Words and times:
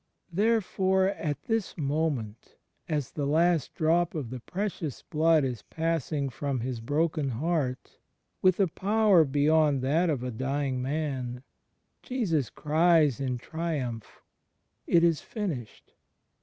Therefore 0.33 1.09
at 1.09 1.43
this 1.43 1.77
moment, 1.77 2.55
as 2.89 3.11
the 3.11 3.27
last 3.27 3.75
drop 3.75 4.15
of 4.15 4.31
the 4.31 4.39
Precious 4.39 5.03
Blood 5.03 5.43
is 5.43 5.61
passing 5.61 6.29
from 6.31 6.61
His 6.61 6.81
broken 6.81 7.29
Heart, 7.29 7.99
with 8.41 8.59
a 8.59 8.65
power 8.65 9.23
beyond 9.23 9.83
that 9.83 10.09
of 10.09 10.23
a 10.23 10.31
d)dng 10.31 10.79
man, 10.79 11.43
Jesus 12.01 12.49
cries 12.49 13.19
in 13.19 13.37
triiunph, 13.37 14.05
"It 14.87 15.03
is 15.03 15.21
finished.'' 15.21 15.93